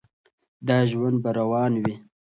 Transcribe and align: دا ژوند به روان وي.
دا 0.67 0.77
ژوند 0.89 1.17
به 1.23 1.29
روان 1.39 1.73
وي. 1.81 1.95